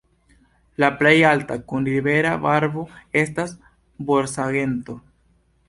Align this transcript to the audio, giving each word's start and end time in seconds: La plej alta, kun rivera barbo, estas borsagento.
La 0.83 0.87
plej 1.01 1.11
alta, 1.31 1.57
kun 1.73 1.85
rivera 1.91 2.31
barbo, 2.47 2.87
estas 3.23 3.55
borsagento. 4.11 5.01